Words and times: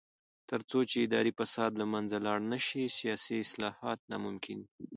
تر 0.49 0.59
څو 0.69 0.79
چې 0.89 0.97
اداري 1.05 1.31
فساد 1.39 1.71
له 1.81 1.85
منځه 1.93 2.17
لاړ 2.25 2.39
نشي، 2.51 2.83
سیاسي 2.99 3.35
اصلاحات 3.45 3.99
ناممکن 4.11 4.57
دي. 4.67 4.85